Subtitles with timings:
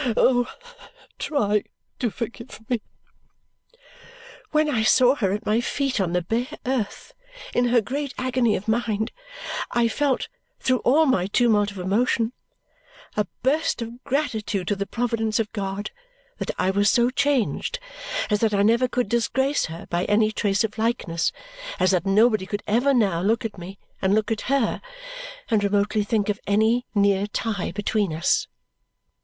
[0.17, 0.51] Oh,
[1.19, 1.63] try
[1.99, 2.81] to forgive me!"
[4.49, 7.13] when I saw her at my feet on the bare earth
[7.53, 9.11] in her great agony of mind,
[9.69, 10.27] I felt,
[10.59, 12.33] through all my tumult of emotion,
[13.15, 15.91] a burst of gratitude to the providence of God
[16.39, 17.77] that I was so changed
[18.31, 21.31] as that I never could disgrace her by any trace of likeness,
[21.79, 24.81] as that nobody could ever now look at me and look at her
[25.51, 28.47] and remotely think of any near tie between us.